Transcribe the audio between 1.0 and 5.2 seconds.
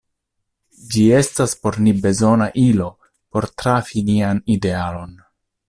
estas por ni bezona ilo por trafi nian idealon.